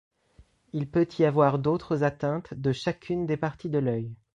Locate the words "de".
2.55-2.71, 3.69-3.77